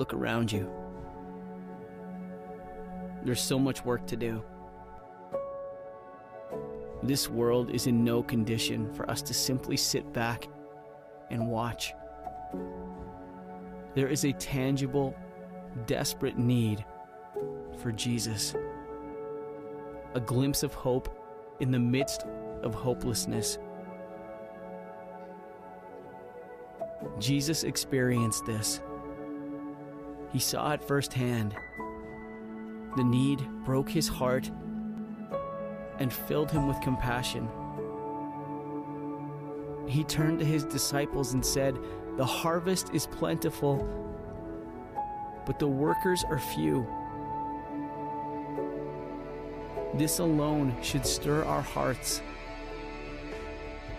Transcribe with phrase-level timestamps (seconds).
[0.00, 0.66] Look around you.
[3.22, 4.42] There's so much work to do.
[7.02, 10.48] This world is in no condition for us to simply sit back
[11.30, 11.92] and watch.
[13.94, 15.14] There is a tangible,
[15.84, 16.82] desperate need
[17.76, 18.54] for Jesus.
[20.14, 21.14] A glimpse of hope
[21.60, 22.24] in the midst
[22.62, 23.58] of hopelessness.
[27.18, 28.80] Jesus experienced this.
[30.32, 31.56] He saw it firsthand.
[32.96, 34.50] The need broke his heart
[35.98, 37.48] and filled him with compassion.
[39.86, 41.76] He turned to his disciples and said,
[42.16, 43.86] The harvest is plentiful,
[45.46, 46.86] but the workers are few.
[49.94, 52.22] This alone should stir our hearts.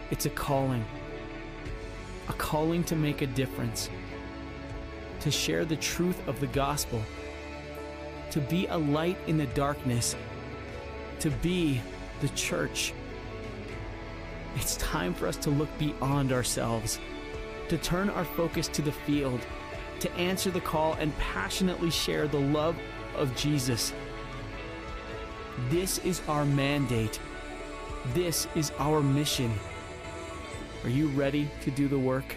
[0.09, 0.86] It's a calling,
[2.30, 3.90] a calling to make a difference,
[5.22, 7.02] to share the truth of the gospel,
[8.32, 10.16] to be a light in the darkness,
[11.20, 11.82] to be
[12.22, 12.94] the church.
[14.56, 17.00] It's time for us to look beyond ourselves,
[17.70, 19.40] to turn our focus to the field,
[20.00, 22.76] to answer the call and passionately share the love
[23.16, 23.94] of Jesus.
[25.70, 27.20] This is our mandate.
[28.14, 29.52] This is our mission.
[30.84, 32.36] Are you ready to do the work?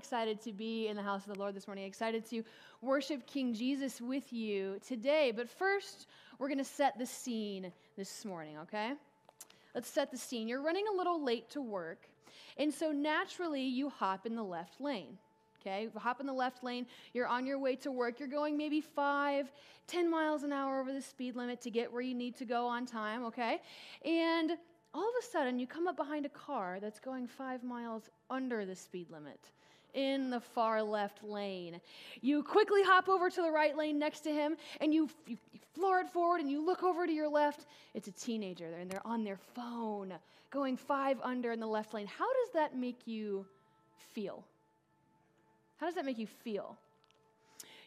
[0.00, 2.42] Excited to be in the house of the Lord this morning, excited to
[2.80, 5.30] worship King Jesus with you today.
[5.30, 6.06] But first,
[6.38, 8.94] we're going to set the scene this morning, okay?
[9.74, 10.48] Let's set the scene.
[10.48, 12.08] You're running a little late to work,
[12.56, 15.18] and so naturally you hop in the left lane.
[15.60, 16.86] Okay, hop in the left lane.
[17.12, 18.18] You're on your way to work.
[18.18, 19.52] You're going maybe five,
[19.86, 22.66] ten miles an hour over the speed limit to get where you need to go
[22.66, 23.22] on time.
[23.24, 23.60] Okay,
[24.02, 24.52] and
[24.94, 28.64] all of a sudden you come up behind a car that's going five miles under
[28.64, 29.50] the speed limit
[29.94, 31.80] in the far left lane.
[32.20, 35.60] You quickly hop over to the right lane next to him and you, you, you
[35.74, 37.66] floor it forward and you look over to your left.
[37.94, 40.14] It's a teenager and they're on their phone
[40.50, 42.06] going five under in the left lane.
[42.06, 43.46] How does that make you
[44.12, 44.44] feel?
[45.76, 46.76] How does that make you feel?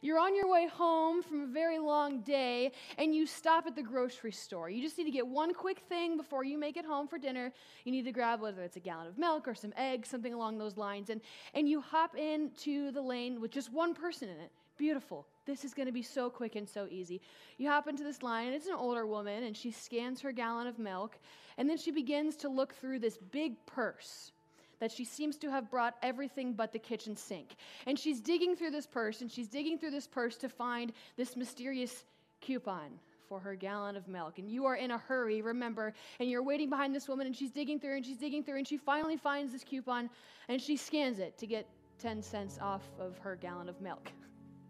[0.04, 3.82] You're on your way home from a very long day and you stop at the
[3.82, 4.70] grocery store.
[4.70, 7.54] You just need to get one quick thing before you make it home for dinner.
[7.86, 10.58] You need to grab whether it's a gallon of milk or some eggs, something along
[10.58, 11.10] those lines.
[11.10, 11.22] And,
[11.54, 14.52] and you hop into the lane with just one person in it.
[14.78, 15.26] Beautiful.
[15.46, 17.22] This is going to be so quick and so easy.
[17.58, 20.68] You hop into this line, and it's an older woman, and she scans her gallon
[20.68, 21.18] of milk,
[21.58, 24.34] and then she begins to look through this big purse
[24.80, 27.56] that she seems to have brought everything but the kitchen sink.
[27.86, 31.36] And she's digging through this purse, and she's digging through this purse to find this
[31.36, 32.06] mysterious
[32.42, 34.38] coupon for her gallon of milk.
[34.38, 37.52] And you are in a hurry, remember, and you're waiting behind this woman, and she's
[37.52, 40.10] digging through, and she's digging through, and she finally finds this coupon,
[40.50, 41.68] and she scans it to get
[42.00, 44.12] 10 cents off of her gallon of milk.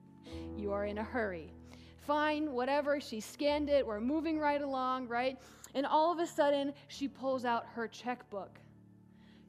[0.58, 1.52] you are in a hurry.
[1.97, 5.40] Fine, whatever, she scanned it, we're moving right along, right?
[5.74, 8.59] And all of a sudden, she pulls out her checkbook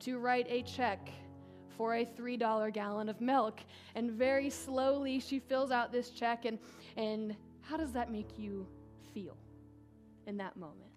[0.04, 1.08] to write a check
[1.76, 3.60] for a $3 gallon of milk.
[3.94, 6.44] And very slowly she fills out this check.
[6.44, 6.58] And,
[6.96, 8.66] and how does that make you
[9.12, 9.36] feel
[10.26, 10.90] in that moment?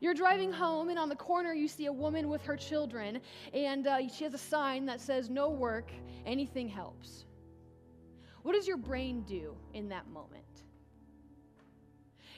[0.00, 3.20] You're driving home, and on the corner, you see a woman with her children,
[3.54, 5.90] and uh, she has a sign that says, No work,
[6.26, 7.24] anything helps.
[8.42, 10.53] What does your brain do in that moment?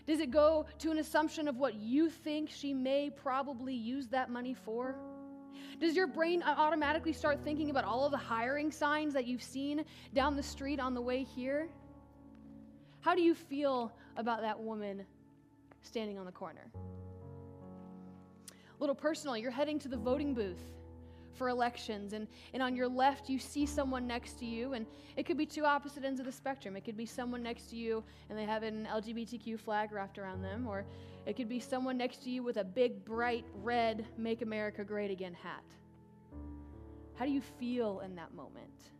[0.06, 4.31] Does it go to an assumption of what you think she may probably use that
[4.31, 4.97] money for?
[5.81, 9.84] Does your brain automatically start thinking about all of the hiring signs that you've seen
[10.15, 11.69] down the street on the way here?
[13.00, 15.05] How do you feel about that woman
[15.83, 16.71] standing on the corner?
[18.49, 20.62] A little personal, you're heading to the voting booth
[21.36, 22.12] for elections.
[22.12, 24.86] And, and on your left, you see someone next to you, and
[25.16, 26.76] it could be two opposite ends of the spectrum.
[26.76, 30.43] It could be someone next to you and they have an LGBTQ flag wrapped around
[30.43, 30.84] them, or
[31.26, 35.11] it could be someone next to you with a big, bright, red Make America Great
[35.11, 35.64] Again hat.
[37.14, 38.90] How do you feel in that moment?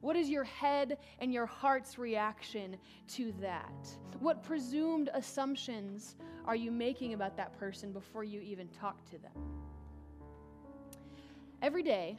[0.00, 2.76] What is your head and your heart's reaction
[3.14, 3.88] to that?
[4.20, 9.32] What presumed assumptions are you making about that person before you even talk to them?
[11.64, 12.18] Every day,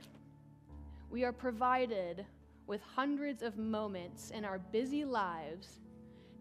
[1.12, 2.26] we are provided
[2.66, 5.82] with hundreds of moments in our busy lives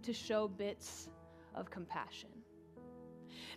[0.04, 1.10] to show bits
[1.54, 2.30] of compassion.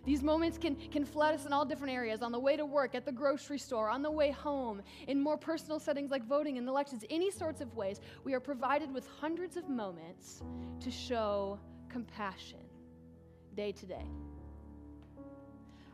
[0.04, 2.94] These moments can, can flood us in all different areas on the way to work,
[2.94, 6.68] at the grocery store, on the way home, in more personal settings like voting and
[6.68, 8.02] elections, any sorts of ways.
[8.26, 10.44] We are provided with hundreds of moments
[10.82, 11.58] to show
[11.88, 12.66] compassion
[13.56, 14.08] day to day.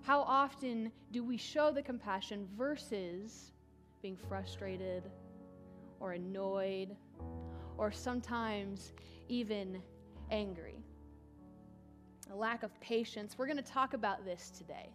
[0.03, 3.53] How often do we show the compassion versus
[4.01, 5.03] being frustrated
[6.01, 6.97] or annoyed
[7.77, 8.91] or sometimes
[9.29, 9.81] even
[10.29, 10.83] angry?
[12.33, 13.37] A lack of patience.
[13.37, 14.89] We're going to talk about this today.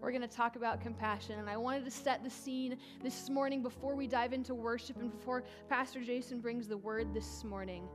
[0.00, 1.38] We're going to talk about compassion.
[1.38, 5.10] And I wanted to set the scene this morning before we dive into worship and
[5.10, 7.88] before Pastor Jason brings the word this morning.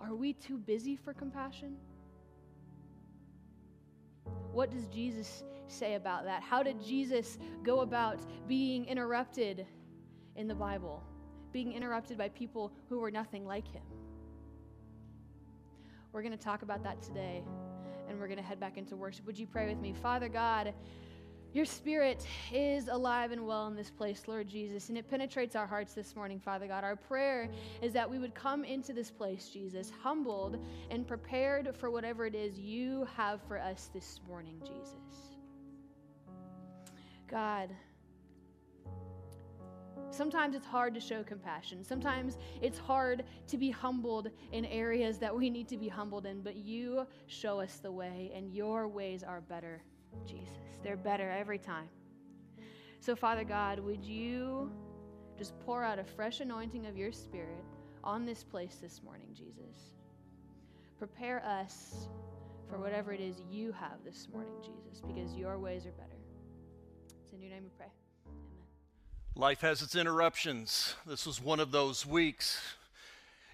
[0.00, 1.76] Are we too busy for compassion?
[4.56, 6.42] What does Jesus say about that?
[6.42, 9.66] How did Jesus go about being interrupted
[10.34, 11.02] in the Bible?
[11.52, 13.82] Being interrupted by people who were nothing like him?
[16.10, 17.44] We're going to talk about that today,
[18.08, 19.26] and we're going to head back into worship.
[19.26, 19.92] Would you pray with me?
[19.92, 20.72] Father God,
[21.56, 22.22] your spirit
[22.52, 26.14] is alive and well in this place, Lord Jesus, and it penetrates our hearts this
[26.14, 26.84] morning, Father God.
[26.84, 27.48] Our prayer
[27.80, 32.34] is that we would come into this place, Jesus, humbled and prepared for whatever it
[32.34, 35.32] is you have for us this morning, Jesus.
[37.26, 37.70] God,
[40.10, 41.82] Sometimes it's hard to show compassion.
[41.82, 46.42] Sometimes it's hard to be humbled in areas that we need to be humbled in,
[46.42, 49.82] but you show us the way, and your ways are better,
[50.26, 50.78] Jesus.
[50.82, 51.88] They're better every time.
[53.00, 54.70] So, Father God, would you
[55.38, 57.64] just pour out a fresh anointing of your Spirit
[58.02, 59.94] on this place this morning, Jesus?
[60.98, 62.08] Prepare us
[62.68, 66.18] for whatever it is you have this morning, Jesus, because your ways are better.
[67.22, 67.86] It's in your name we pray.
[68.26, 68.34] Amen.
[69.34, 70.94] Life has its interruptions.
[71.06, 72.60] This was one of those weeks.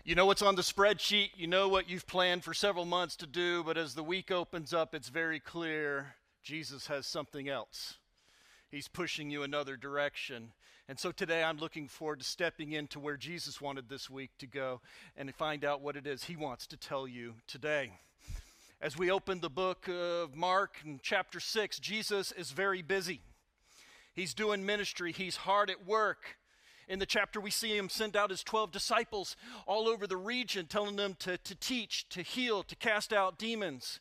[0.05, 3.27] You know what's on the spreadsheet, you know what you've planned for several months to
[3.27, 7.99] do, but as the week opens up, it's very clear Jesus has something else.
[8.69, 10.53] He's pushing you another direction.
[10.89, 14.47] And so today I'm looking forward to stepping into where Jesus wanted this week to
[14.47, 14.81] go
[15.17, 17.93] and find out what it is he wants to tell you today.
[18.81, 23.21] As we open the book of Mark in chapter 6, Jesus is very busy.
[24.13, 26.37] He's doing ministry, he's hard at work.
[26.89, 29.37] In the chapter, we see him send out his 12 disciples
[29.67, 34.01] all over the region, telling them to, to teach, to heal, to cast out demons.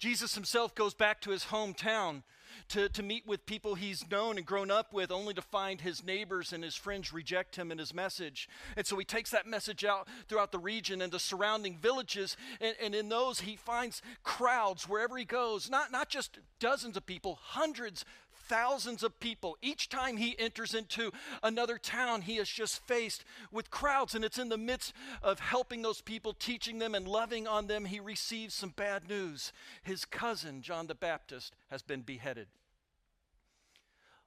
[0.00, 2.22] Jesus himself goes back to his hometown
[2.68, 6.02] to, to meet with people he's known and grown up with, only to find his
[6.02, 8.48] neighbors and his friends reject him and his message.
[8.76, 12.38] And so he takes that message out throughout the region and the surrounding villages.
[12.62, 17.04] And, and in those, he finds crowds wherever he goes, not, not just dozens of
[17.04, 18.06] people, hundreds,
[18.50, 19.56] thousands of people.
[19.62, 24.16] Each time he enters into another town, he is just faced with crowds.
[24.16, 24.92] And it's in the midst
[25.22, 29.52] of helping those people, teaching them, and loving on them, he receives some bad news.
[29.84, 32.48] His cousin, John the Baptist, has been beheaded.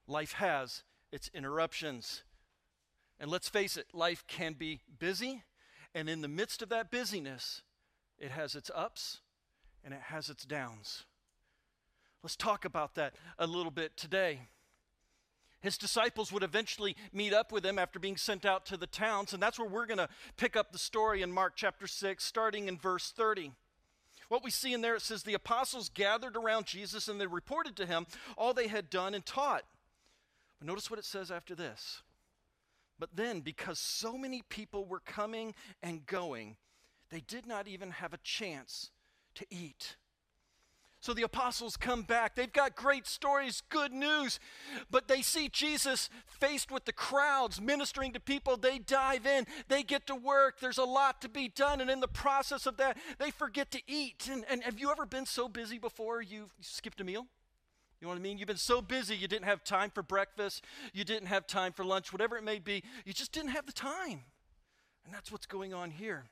[0.08, 0.82] Life has
[1.12, 2.22] its interruptions.
[3.20, 5.42] And let's face it, life can be busy.
[5.94, 7.60] And in the midst of that busyness,
[8.18, 9.20] it has its ups
[9.84, 11.04] and it has its downs.
[12.24, 14.40] Let's talk about that a little bit today.
[15.60, 19.34] His disciples would eventually meet up with him after being sent out to the towns,
[19.34, 22.66] and that's where we're going to pick up the story in Mark chapter 6, starting
[22.66, 23.52] in verse 30.
[24.30, 27.76] What we see in there, it says, The apostles gathered around Jesus and they reported
[27.76, 28.06] to him
[28.38, 29.64] all they had done and taught.
[30.58, 32.00] But notice what it says after this.
[32.98, 36.56] But then, because so many people were coming and going,
[37.10, 38.92] they did not even have a chance
[39.34, 39.96] to eat.
[41.04, 42.34] So the apostles come back.
[42.34, 44.40] They've got great stories, good news,
[44.90, 48.56] but they see Jesus faced with the crowds ministering to people.
[48.56, 50.60] They dive in, they get to work.
[50.60, 51.82] There's a lot to be done.
[51.82, 54.30] And in the process of that, they forget to eat.
[54.32, 57.26] And, and have you ever been so busy before you skipped a meal?
[58.00, 58.38] You know what I mean?
[58.38, 61.84] You've been so busy, you didn't have time for breakfast, you didn't have time for
[61.84, 62.82] lunch, whatever it may be.
[63.04, 64.22] You just didn't have the time.
[65.04, 66.24] And that's what's going on here.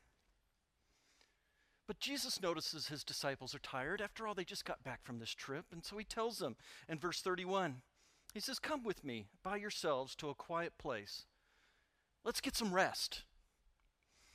[1.86, 4.00] But Jesus notices his disciples are tired.
[4.00, 5.66] After all, they just got back from this trip.
[5.72, 6.56] And so he tells them
[6.88, 7.82] in verse 31
[8.32, 11.26] He says, Come with me by yourselves to a quiet place.
[12.24, 13.24] Let's get some rest.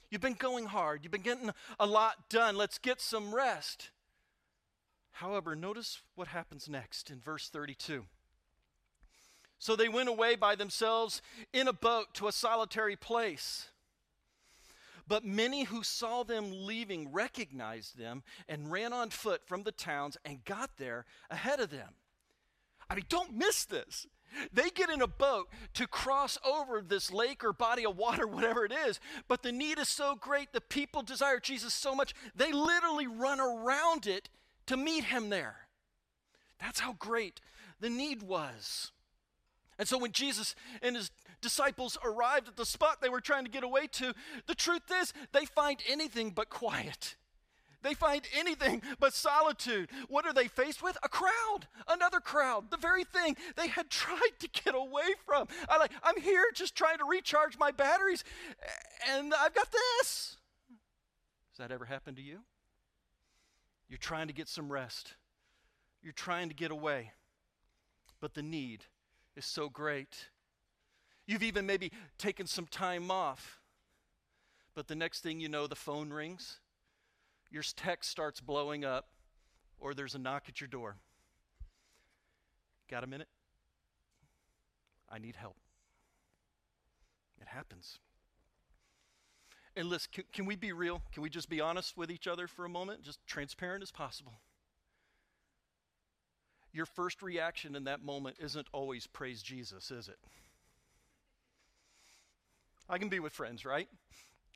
[0.09, 2.55] You've been going hard, you've been getting a lot done.
[2.55, 3.91] Let's get some rest.
[5.13, 8.05] However, notice what happens next in verse 32.
[9.59, 13.69] So they went away by themselves in a boat to a solitary place.
[15.07, 20.17] But many who saw them leaving recognized them and ran on foot from the towns
[20.25, 21.93] and got there ahead of them.
[22.89, 24.07] I mean, don't miss this.
[24.51, 28.65] They get in a boat to cross over this lake or body of water, whatever
[28.65, 32.51] it is, but the need is so great, the people desire Jesus so much, they
[32.51, 34.29] literally run around it
[34.67, 35.55] to meet him there.
[36.59, 37.39] That's how great
[37.79, 38.91] the need was.
[39.79, 43.51] And so when Jesus and his disciples arrived at the spot they were trying to
[43.51, 44.13] get away to,
[44.47, 47.15] the truth is they find anything but quiet.
[47.83, 49.89] They find anything but solitude.
[50.09, 50.97] What are they faced with?
[51.03, 55.47] A crowd, another crowd, the very thing they had tried to get away from.
[55.69, 58.23] I like, I'm here just trying to recharge my batteries,
[59.09, 60.37] and I've got this.
[61.51, 62.39] Has that ever happened to you?
[63.87, 65.13] You're trying to get some rest.
[66.01, 67.11] You're trying to get away,
[68.19, 68.85] but the need
[69.37, 70.29] is so great.
[71.25, 73.59] You've even maybe taken some time off,
[74.75, 76.59] but the next thing you know, the phone rings
[77.49, 79.07] your text starts blowing up,
[79.79, 80.97] or there's a knock at your door.
[82.89, 83.27] Got a minute?
[85.09, 85.55] I need help.
[87.39, 87.99] It happens.
[89.75, 91.01] And listen, can, can, we be real?
[91.13, 93.03] Can we just be honest with each other for a moment?
[93.03, 94.33] Just transparent as possible.
[96.77, 100.19] Your first reaction in that moment isn't always praise Jesus, is it?
[102.87, 103.87] I can be with friends, right?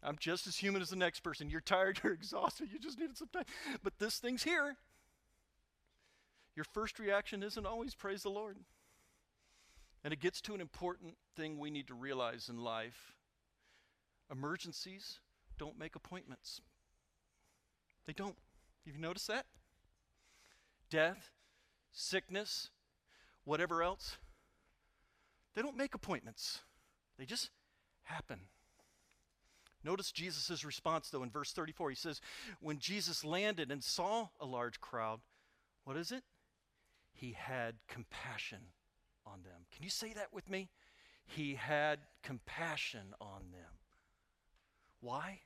[0.04, 1.50] I'm just as human as the next person.
[1.50, 3.46] You're tired, you're exhausted, you just needed some time.
[3.82, 4.76] But this thing's here.
[6.56, 8.58] Your first reaction isn't always praise the Lord.
[10.04, 13.16] And it gets to an important thing we need to realize in life
[14.32, 15.18] emergencies
[15.58, 16.62] don't make appointments.
[18.06, 18.36] They don't.
[18.86, 19.48] Have you noticed that?
[20.92, 21.32] Death,
[21.92, 22.70] sickness,
[23.44, 24.18] whatever else,
[25.56, 26.62] they don't make appointments,
[27.18, 27.50] they just
[28.04, 28.40] happen.
[29.84, 31.90] Notice Jesus' response, though, in verse 34.
[31.90, 32.22] He says,
[32.60, 35.22] When Jesus landed and saw a large crowd,
[35.86, 36.24] what is it?
[37.14, 38.60] He had compassion
[39.26, 39.66] on them.
[39.74, 40.70] Can you say that with me?
[41.26, 43.72] He had compassion on them.
[45.00, 45.40] Why?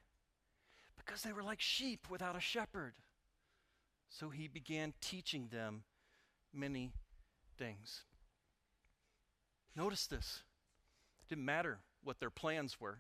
[0.98, 2.96] Because they were like sheep without a shepherd.
[4.10, 5.84] So he began teaching them
[6.56, 6.94] many
[7.58, 8.04] things.
[9.76, 10.44] Notice this.
[11.22, 13.00] It didn't matter what their plans were.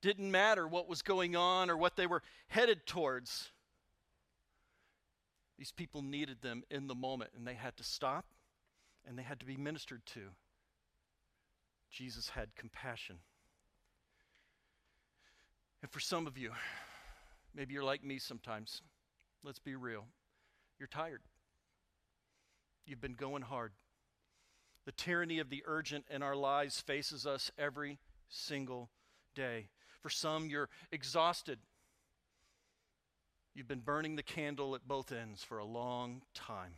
[0.00, 3.50] Didn't matter what was going on or what they were headed towards.
[5.58, 8.26] These people needed them in the moment, and they had to stop
[9.08, 10.20] and they had to be ministered to.
[11.90, 13.16] Jesus had compassion.
[15.80, 16.52] And for some of you,
[17.54, 18.82] maybe you're like me sometimes.
[19.42, 20.04] Let's be real.
[20.78, 21.22] You're tired.
[22.88, 23.72] You've been going hard.
[24.86, 28.88] The tyranny of the urgent in our lives faces us every single
[29.34, 29.68] day.
[30.00, 31.58] For some, you're exhausted.
[33.54, 36.76] You've been burning the candle at both ends for a long time.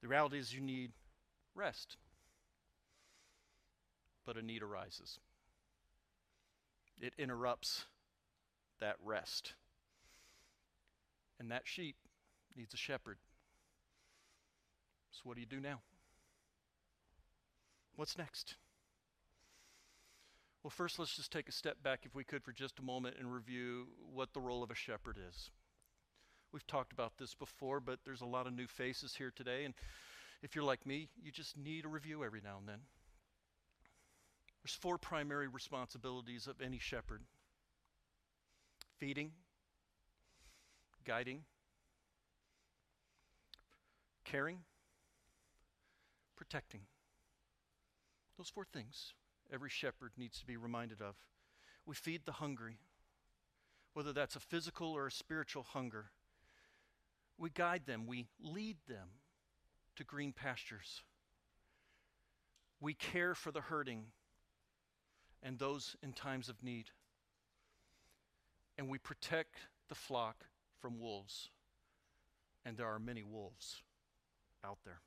[0.00, 0.92] The reality is, you need
[1.56, 1.96] rest.
[4.24, 5.18] But a need arises,
[7.00, 7.86] it interrupts
[8.78, 9.54] that rest.
[11.40, 11.96] And that sheep
[12.54, 13.18] needs a shepherd.
[15.10, 15.80] So, what do you do now?
[17.96, 18.56] What's next?
[20.62, 23.16] Well, first, let's just take a step back, if we could, for just a moment
[23.18, 25.50] and review what the role of a shepherd is.
[26.52, 29.74] We've talked about this before, but there's a lot of new faces here today, and
[30.42, 32.80] if you're like me, you just need a review every now and then.
[34.62, 37.22] There's four primary responsibilities of any shepherd
[38.98, 39.30] feeding,
[41.04, 41.42] guiding,
[44.24, 44.58] caring,
[46.38, 46.82] protecting.
[48.38, 49.12] Those four things
[49.52, 51.16] every shepherd needs to be reminded of.
[51.84, 52.78] We feed the hungry,
[53.94, 56.10] whether that's a physical or a spiritual hunger.
[57.36, 59.08] We guide them, we lead them
[59.96, 61.02] to green pastures.
[62.80, 64.04] We care for the hurting
[65.42, 66.90] and those in times of need.
[68.76, 69.56] And we protect
[69.88, 70.44] the flock
[70.80, 71.48] from wolves.
[72.64, 73.82] And there are many wolves
[74.64, 75.00] out there.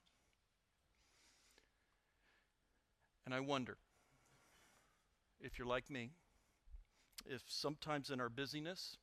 [3.25, 3.77] And I wonder
[5.39, 6.11] if you're like me,
[7.25, 8.97] if sometimes in our busyness,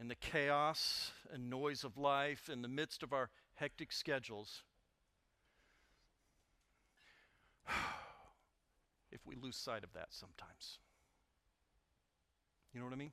[0.00, 4.62] in the chaos and noise of life, in the midst of our hectic schedules,
[9.12, 10.78] if we lose sight of that sometimes.
[12.72, 13.12] You know what I mean?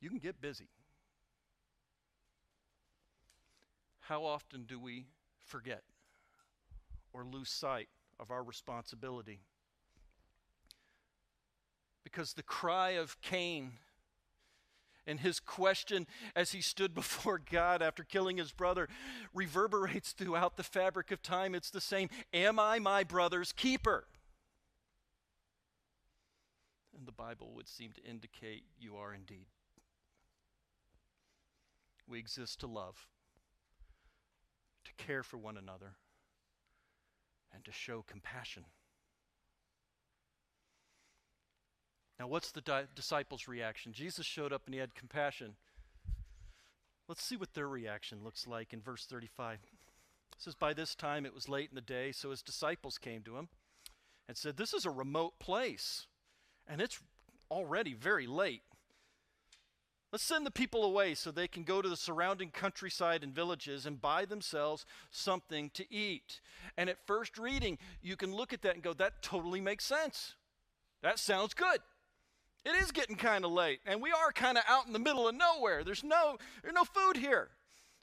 [0.00, 0.68] You can get busy.
[4.00, 5.06] How often do we
[5.38, 5.82] forget
[7.12, 7.88] or lose sight
[8.18, 9.40] of our responsibility.
[12.04, 13.72] Because the cry of Cain
[15.06, 18.88] and his question as he stood before God after killing his brother
[19.34, 21.54] reverberates throughout the fabric of time.
[21.54, 24.04] It's the same Am I my brother's keeper?
[26.96, 29.46] And the Bible would seem to indicate you are indeed.
[32.06, 33.06] We exist to love,
[34.84, 35.94] to care for one another
[37.54, 38.64] and to show compassion.
[42.18, 43.92] Now, what's the di- disciples' reaction?
[43.92, 45.54] Jesus showed up and he had compassion.
[47.08, 49.54] Let's see what their reaction looks like in verse 35.
[49.54, 49.60] It
[50.36, 53.36] says, By this time it was late in the day, so his disciples came to
[53.36, 53.48] him
[54.28, 56.06] and said, This is a remote place,
[56.68, 57.00] and it's
[57.50, 58.62] already very late.
[60.12, 63.86] Let's send the people away so they can go to the surrounding countryside and villages
[63.86, 66.40] and buy themselves something to eat.
[66.76, 70.34] And at first reading, you can look at that and go, that totally makes sense.
[71.02, 71.80] That sounds good.
[72.64, 75.26] It is getting kind of late, and we are kind of out in the middle
[75.26, 75.82] of nowhere.
[75.82, 77.48] There's no, there's no food here.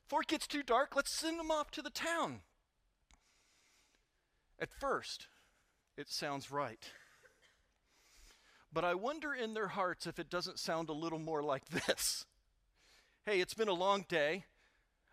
[0.06, 2.40] Before it gets too dark, let's send them off to the town.
[4.60, 5.28] At first,
[5.98, 6.90] it sounds right.
[8.74, 12.25] But I wonder in their hearts if it doesn't sound a little more like this.
[13.25, 14.45] Hey, it's been a long day.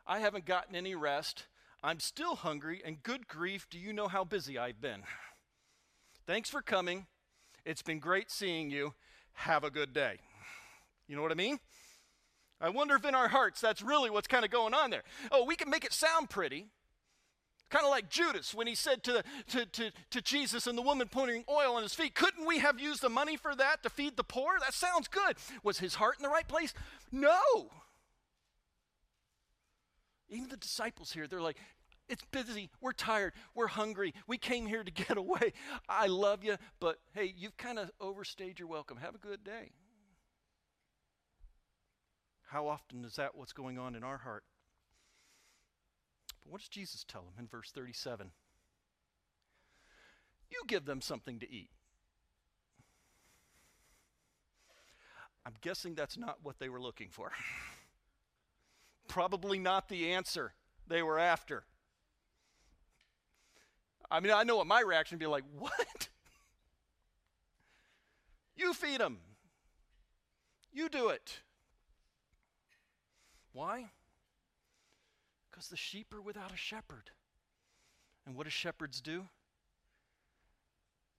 [0.06, 1.46] I haven't gotten any rest.
[1.82, 5.02] I'm still hungry, and good grief, do you know how busy I've been?
[6.26, 7.06] Thanks for coming.
[7.64, 8.94] It's been great seeing you.
[9.32, 10.18] Have a good day.
[11.06, 11.58] You know what I mean?
[12.60, 15.02] I wonder if in our hearts that's really what's kind of going on there.
[15.30, 16.68] Oh, we can make it sound pretty.
[17.70, 21.08] Kind of like Judas when he said to, to, to, to Jesus and the woman
[21.10, 24.16] putting oil on his feet, couldn't we have used the money for that to feed
[24.16, 24.58] the poor?
[24.60, 25.36] That sounds good.
[25.62, 26.72] Was his heart in the right place?
[27.10, 27.40] No.
[30.28, 31.58] Even the disciples here, they're like,
[32.08, 32.70] it's busy.
[32.80, 33.32] We're tired.
[33.54, 34.14] We're hungry.
[34.26, 35.52] We came here to get away.
[35.88, 38.98] I love you, but hey, you've kind of overstayed your welcome.
[38.98, 39.72] Have a good day.
[42.48, 44.44] How often is that what's going on in our heart?
[46.44, 48.30] But what does Jesus tell them in verse 37?
[50.50, 51.70] You give them something to eat.
[55.46, 57.32] I'm guessing that's not what they were looking for.
[59.08, 60.54] Probably not the answer
[60.86, 61.64] they were after.
[64.10, 66.08] I mean, I know what my reaction would be like, what?
[68.56, 69.18] you feed them.
[70.72, 71.40] You do it.
[73.52, 73.90] Why?
[75.54, 77.10] Because the sheep are without a shepherd.
[78.26, 79.26] And what do shepherds do?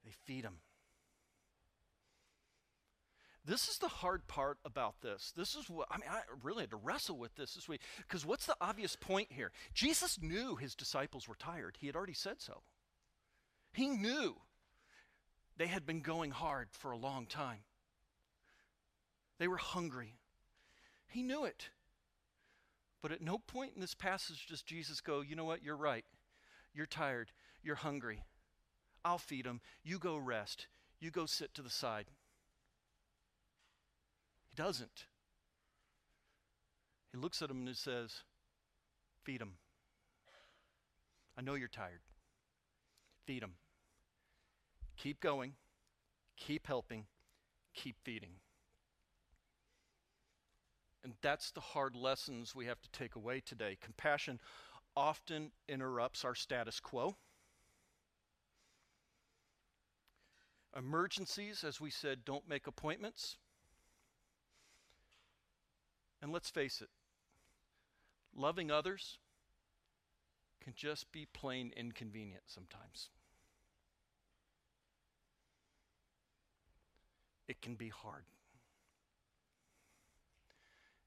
[0.03, 0.57] They feed them.
[3.45, 5.31] This is the hard part about this.
[5.37, 6.09] This is what I mean.
[6.11, 9.51] I really had to wrestle with this this week because what's the obvious point here?
[9.73, 11.77] Jesus knew his disciples were tired.
[11.79, 12.63] He had already said so.
[13.71, 14.35] He knew
[15.55, 17.59] they had been going hard for a long time.
[19.39, 20.17] They were hungry.
[21.07, 21.69] He knew it.
[23.05, 26.05] But at no point in this passage does Jesus go, you know what, you're right.
[26.73, 27.31] You're tired.
[27.61, 28.23] You're hungry.
[29.03, 29.61] I'll feed them.
[29.83, 30.65] You go rest.
[30.99, 32.07] You go sit to the side.
[34.49, 35.05] He doesn't.
[37.11, 38.23] He looks at them and he says,
[39.23, 39.53] Feed them.
[41.37, 42.01] I know you're tired.
[43.27, 43.53] Feed them.
[44.97, 45.53] Keep going.
[46.37, 47.05] Keep helping.
[47.75, 48.31] Keep feeding.
[51.05, 53.77] And that's the hard lessons we have to take away today.
[53.79, 54.39] Compassion
[54.97, 57.15] often interrupts our status quo.
[60.75, 63.37] Emergencies, as we said, don't make appointments.
[66.23, 66.89] And let's face it,
[68.35, 69.19] loving others
[70.59, 73.11] can just be plain inconvenient sometimes.
[77.47, 78.23] It can be hard.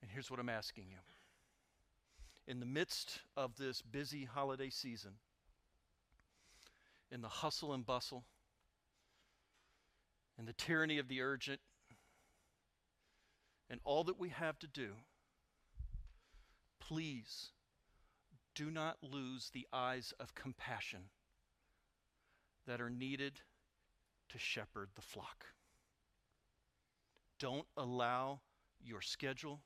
[0.03, 0.99] And here's what I'm asking you.
[2.47, 5.13] In the midst of this busy holiday season,
[7.11, 8.25] in the hustle and bustle,
[10.39, 11.61] in the tyranny of the urgent,
[13.71, 14.93] and all that we have to do,
[16.81, 17.51] please
[18.55, 21.01] do not lose the eyes of compassion
[22.67, 23.41] that are needed
[24.31, 25.45] to shepherd the flock.
[27.39, 28.41] Don't allow
[28.81, 29.61] your schedule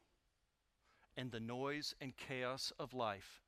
[1.16, 3.42] and the noise and chaos of life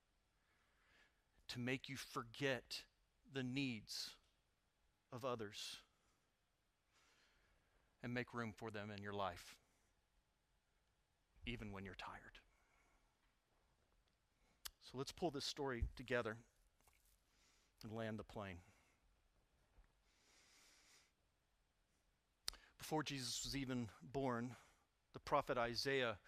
[1.48, 2.82] to make you forget
[3.32, 4.10] the needs
[5.12, 5.78] of others
[8.02, 9.56] and make room for them in your life,
[11.46, 12.38] even when you're tired.
[14.82, 16.36] So let's pull this story together
[17.82, 18.58] and land the plane.
[22.78, 24.54] Before Jesus was even born,
[25.14, 26.18] the prophet Isaiah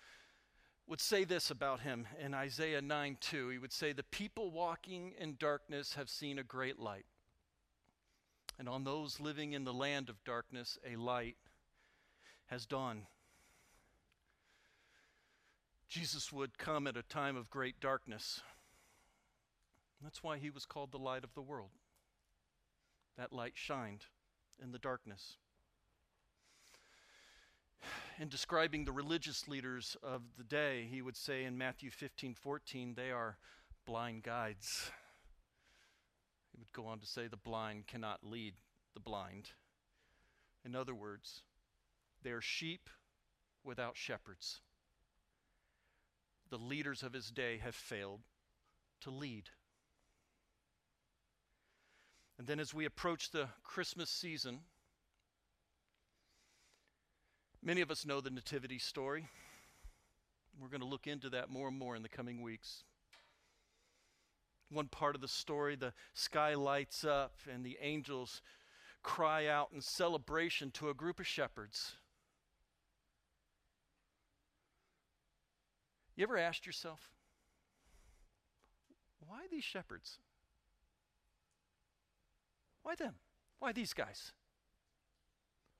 [0.88, 3.48] would say this about him in Isaiah 9 2.
[3.50, 7.06] He would say, The people walking in darkness have seen a great light.
[8.58, 11.36] And on those living in the land of darkness, a light
[12.46, 13.02] has dawned.
[15.88, 18.40] Jesus would come at a time of great darkness.
[20.02, 21.70] That's why he was called the light of the world.
[23.16, 24.04] That light shined
[24.62, 25.36] in the darkness.
[28.18, 32.94] In describing the religious leaders of the day, he would say in Matthew 15 14,
[32.94, 33.36] they are
[33.84, 34.90] blind guides.
[36.52, 38.54] He would go on to say, the blind cannot lead
[38.94, 39.50] the blind.
[40.64, 41.42] In other words,
[42.22, 42.88] they are sheep
[43.62, 44.60] without shepherds.
[46.50, 48.20] The leaders of his day have failed
[49.02, 49.50] to lead.
[52.38, 54.60] And then as we approach the Christmas season,
[57.66, 59.26] many of us know the Nativity story.
[60.62, 62.84] We're going to look into that more and more in the coming weeks.
[64.70, 68.40] One part of the story, the sky lights up and the angels
[69.02, 71.96] cry out in celebration to a group of shepherds.
[76.14, 77.10] You ever asked yourself,
[79.26, 80.18] why these shepherds?
[82.82, 83.16] Why them?
[83.58, 84.32] Why these guys?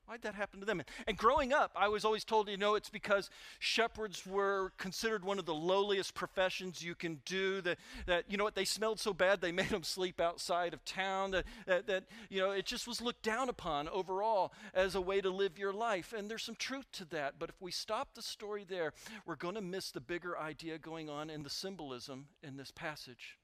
[0.07, 0.83] Why'd that happen to them?
[1.09, 5.41] And growing up, I was always told, you know, it's because shepherds were considered one
[5.41, 7.61] of the lowliest professions you can do.
[7.63, 10.85] That, that you know what, they smelled so bad they made them sleep outside of
[10.85, 11.33] town.
[11.33, 15.21] That, that, that, you know, it just was looked down upon overall as a way
[15.21, 16.13] to live your life.
[16.17, 17.35] And there's some truth to that.
[17.41, 18.93] But if we stop the story there,
[19.25, 23.39] we're going to miss the bigger idea going on in the symbolism in this passage.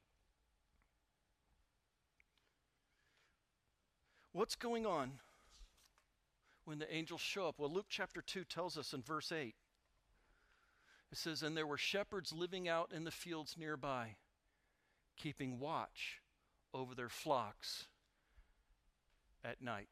[4.31, 5.19] What's going on
[6.65, 7.59] when the angels show up?
[7.59, 9.55] Well, Luke chapter 2 tells us in verse 8.
[11.11, 14.17] It says, And there were shepherds living out in the fields nearby,
[15.17, 16.21] keeping watch
[16.73, 17.87] over their flocks
[19.45, 19.91] at night.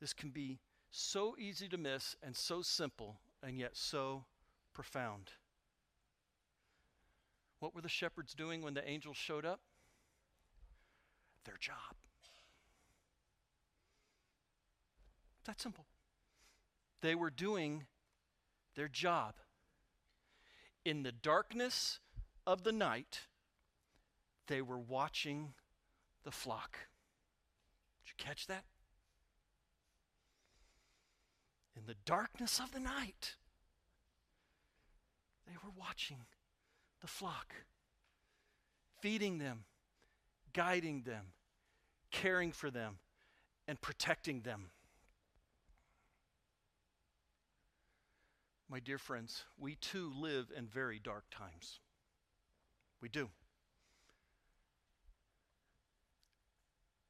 [0.00, 0.58] This can be
[0.90, 4.24] so easy to miss and so simple and yet so
[4.74, 5.30] profound.
[7.60, 9.60] What were the shepherds doing when the angels showed up?
[11.44, 12.01] their job.
[15.44, 15.86] That simple.
[17.00, 17.86] They were doing
[18.76, 19.34] their job.
[20.84, 21.98] In the darkness
[22.46, 23.22] of the night,
[24.46, 25.54] they were watching
[26.24, 26.78] the flock.
[28.04, 28.64] Did you catch that?
[31.76, 33.36] In the darkness of the night,
[35.46, 36.18] they were watching
[37.00, 37.54] the flock,
[39.00, 39.64] feeding them,
[40.52, 41.32] guiding them,
[42.10, 42.98] caring for them,
[43.66, 44.70] and protecting them.
[48.72, 51.78] My dear friends, we too live in very dark times.
[53.02, 53.28] We do.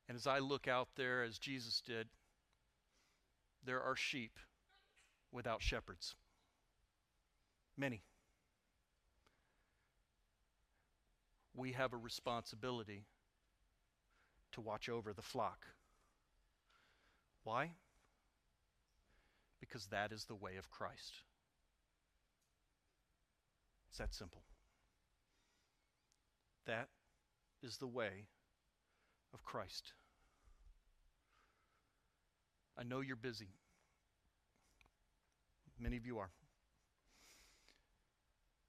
[0.09, 2.09] And as I look out there, as Jesus did,
[3.65, 4.33] there are sheep
[5.31, 6.17] without shepherds.
[7.77, 8.03] Many.
[11.55, 13.05] We have a responsibility
[14.51, 15.65] to watch over the flock.
[17.45, 17.71] Why?
[19.61, 21.23] Because that is the way of Christ.
[23.93, 24.41] It's that simple.
[26.67, 26.89] That
[27.63, 28.25] is the way
[29.35, 29.93] of Christ.
[32.79, 33.51] I know you're busy.
[35.79, 36.31] Many of you are.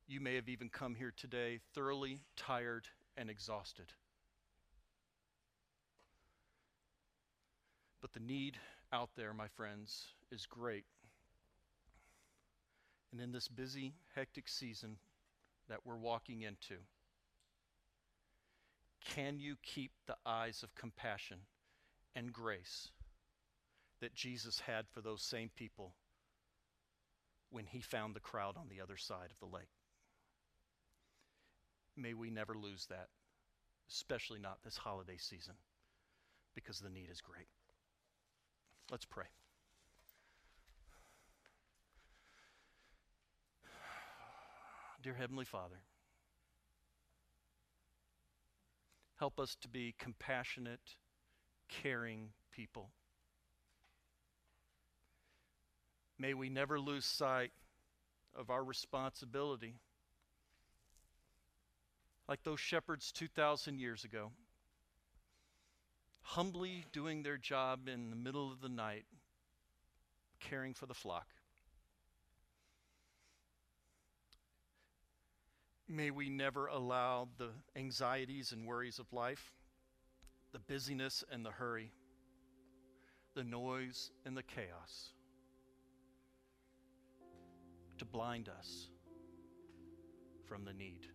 [0.08, 3.94] You may have even come here today thoroughly tired and exhausted.
[8.02, 8.58] But the need
[8.92, 10.84] out there, my friends, is great.
[13.14, 14.98] And in this busy, hectic season
[15.70, 16.76] that we're walking into,
[19.06, 21.40] can you keep the eyes of compassion
[22.16, 22.90] and grace
[24.02, 25.94] that Jesus had for those same people
[27.50, 29.70] when he found the crowd on the other side of the lake?
[31.96, 33.10] May we never lose that,
[33.90, 35.56] especially not this holiday season,
[36.56, 37.48] because the need is great.
[38.90, 39.28] Let's pray.
[45.04, 45.82] Dear Heavenly Father,
[49.18, 50.96] help us to be compassionate,
[51.68, 52.90] caring people.
[56.18, 57.52] May we never lose sight
[58.34, 59.76] of our responsibility.
[62.30, 64.32] Like those shepherds 2,000 years ago
[66.22, 69.04] humbly doing their job in the middle of the night,
[70.40, 71.33] caring for the flock.
[75.94, 79.54] May we never allow the anxieties and worries of life,
[80.52, 81.92] the busyness and the hurry,
[83.36, 85.14] the noise and the chaos
[88.00, 88.90] to blind us
[90.48, 91.06] from the need.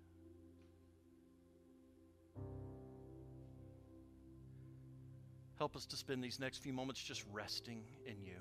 [5.57, 8.39] Help us to spend these next few moments just resting in you.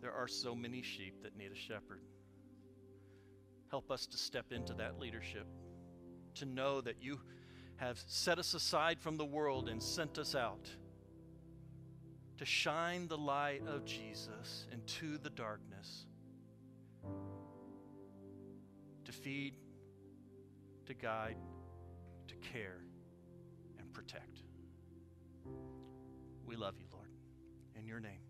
[0.00, 2.00] There are so many sheep that need a shepherd.
[3.72, 5.46] Help us to step into that leadership,
[6.34, 7.18] to know that you
[7.76, 10.68] have set us aside from the world and sent us out
[12.36, 16.04] to shine the light of Jesus into the darkness,
[19.06, 19.54] to feed,
[20.84, 21.36] to guide,
[22.28, 22.84] to care,
[23.78, 24.42] and protect.
[26.44, 27.08] We love you, Lord.
[27.74, 28.20] In your name.